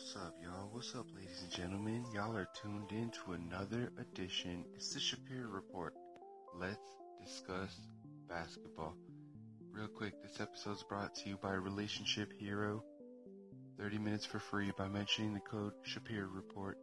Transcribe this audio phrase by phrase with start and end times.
[0.00, 0.68] What's up, y'all?
[0.72, 2.06] What's up, ladies and gentlemen?
[2.14, 4.64] Y'all are tuned in to another edition.
[4.74, 5.92] It's the Shapiro Report.
[6.58, 6.78] Let's
[7.22, 7.78] discuss
[8.26, 8.94] basketball.
[9.70, 12.82] Real quick, this episode is brought to you by Relationship Hero.
[13.78, 16.78] 30 minutes for free by mentioning the code Shapiro Report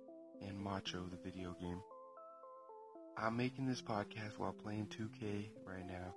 [0.47, 1.81] and Macho, the video game.
[3.17, 6.13] I'm making this podcast while playing 2K right now.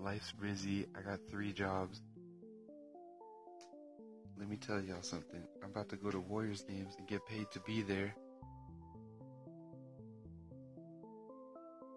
[0.00, 0.86] Life's busy.
[0.98, 2.02] I got three jobs.
[4.38, 5.42] Let me tell y'all something.
[5.62, 8.14] I'm about to go to Warriors games and get paid to be there.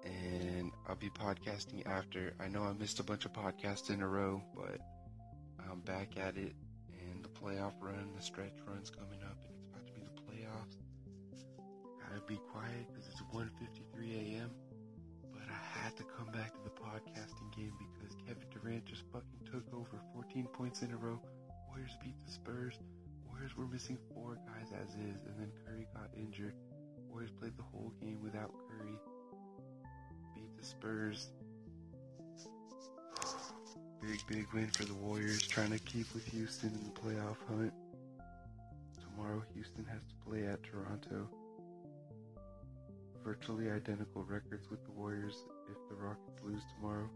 [0.06, 2.34] And I'll be podcasting after.
[2.40, 4.80] I know I missed a bunch of podcasts in a row, but
[5.70, 6.56] I'm back at it.
[7.12, 10.22] And the playoff run, the stretch run's coming up, and it's about to be the
[10.22, 10.78] playoffs.
[12.00, 14.50] Gotta be quiet because it's 1:53 a.m.
[15.34, 19.46] But I had to come back to the podcasting game because Kevin Durant just fucking
[19.52, 21.20] took over 14 points in a row.
[21.70, 22.80] Warriors beat the Spurs.
[23.28, 26.54] Warriors were missing four guys as is, and then Curry got injured.
[27.10, 28.98] Warriors played the whole game without Curry.
[30.36, 31.30] Beat the Spurs.
[34.02, 37.74] Big, big win for the Warriors, trying to keep with Houston in the playoff hunt.
[39.02, 41.28] Tomorrow, Houston has to play at Toronto.
[43.26, 47.10] Virtually identical records with the Warriors if the Rockets lose tomorrow.